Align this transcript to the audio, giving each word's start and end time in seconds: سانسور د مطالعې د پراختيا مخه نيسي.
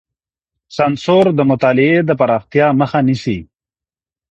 سانسور 0.75 1.25
د 1.35 1.39
مطالعې 1.51 1.97
د 2.05 2.09
پراختيا 2.19 2.67
مخه 2.79 2.99
نيسي. 3.07 3.37